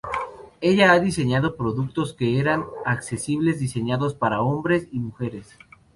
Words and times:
Ella 0.61 0.93
ha 0.93 0.99
diseñado 0.99 1.55
productos 1.55 2.13
que 2.15 2.39
eran 2.39 2.65
asequibles, 2.87 3.59
diseñados 3.59 4.15
para 4.15 4.41
hombres 4.41 4.87
y 4.91 4.99
mujeres. 4.99 5.55